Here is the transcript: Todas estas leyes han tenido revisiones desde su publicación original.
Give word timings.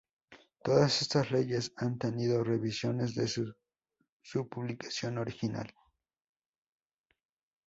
Todas 0.63 0.99
estas 1.03 1.29
leyes 1.29 1.73
han 1.77 1.99
tenido 1.99 2.43
revisiones 2.43 3.13
desde 3.13 3.53
su 4.23 4.49
publicación 4.49 5.19
original. 5.19 5.71